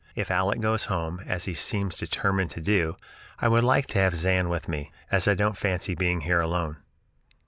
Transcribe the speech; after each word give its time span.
If 0.15 0.31
Aleck 0.31 0.59
goes 0.61 0.85
home, 0.85 1.21
as 1.27 1.45
he 1.45 1.53
seems 1.53 1.95
determined 1.95 2.49
to 2.49 2.59
do, 2.59 2.95
I 3.37 3.47
would 3.47 3.63
like 3.63 3.85
to 3.89 3.99
have 3.99 4.15
Zan 4.15 4.49
with 4.49 4.67
me, 4.67 4.91
as 5.11 5.27
I 5.27 5.35
don't 5.35 5.55
fancy 5.55 5.93
being 5.93 6.21
here 6.21 6.39
alone." 6.41 6.77